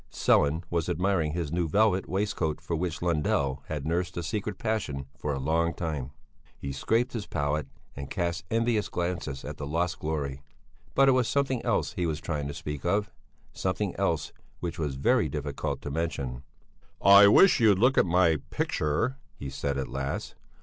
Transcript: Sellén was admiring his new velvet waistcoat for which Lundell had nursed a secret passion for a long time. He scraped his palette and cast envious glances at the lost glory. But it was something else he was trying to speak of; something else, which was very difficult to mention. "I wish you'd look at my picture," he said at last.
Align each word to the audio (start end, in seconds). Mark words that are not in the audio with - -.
Sellén 0.11 0.63
was 0.71 0.89
admiring 0.89 1.33
his 1.33 1.51
new 1.51 1.67
velvet 1.67 2.09
waistcoat 2.09 2.59
for 2.59 2.75
which 2.75 3.03
Lundell 3.03 3.61
had 3.67 3.85
nursed 3.85 4.17
a 4.17 4.23
secret 4.23 4.57
passion 4.57 5.05
for 5.15 5.31
a 5.31 5.37
long 5.39 5.75
time. 5.75 6.09
He 6.57 6.71
scraped 6.71 7.13
his 7.13 7.27
palette 7.27 7.67
and 7.95 8.09
cast 8.09 8.43
envious 8.49 8.89
glances 8.89 9.45
at 9.45 9.57
the 9.57 9.67
lost 9.67 9.99
glory. 9.99 10.41
But 10.95 11.07
it 11.07 11.11
was 11.11 11.27
something 11.27 11.63
else 11.63 11.93
he 11.93 12.07
was 12.07 12.19
trying 12.19 12.47
to 12.47 12.53
speak 12.55 12.83
of; 12.83 13.11
something 13.53 13.95
else, 13.95 14.33
which 14.59 14.79
was 14.79 14.95
very 14.95 15.29
difficult 15.29 15.83
to 15.83 15.91
mention. 15.91 16.41
"I 16.99 17.27
wish 17.27 17.59
you'd 17.59 17.77
look 17.77 17.95
at 17.95 18.03
my 18.07 18.37
picture," 18.49 19.17
he 19.35 19.51
said 19.51 19.77
at 19.77 19.87
last. 19.87 20.33